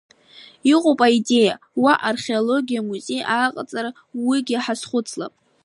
[0.73, 3.91] Иҟоуп аидеиа уа археологиа амузеи аҟаҵара
[4.27, 5.33] уигьы ҳазхәыцлап.